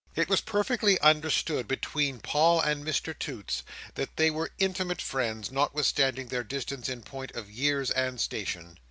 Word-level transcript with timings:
It 0.15 0.29
was 0.29 0.41
perfectly 0.41 0.99
understood 1.01 1.67
between 1.67 2.21
Paul 2.21 2.59
and 2.59 2.83
Mr 2.83 3.13
Toots, 3.19 3.61
that 3.93 4.17
they 4.17 4.31
were 4.31 4.49
intimate 4.57 4.99
friends, 4.99 5.51
notwithstanding 5.51 6.29
their 6.29 6.43
distance 6.43 6.89
in 6.89 7.03
point 7.03 7.29
of 7.35 7.51
years 7.51 7.91
and 7.91 8.19
station. 8.19 8.79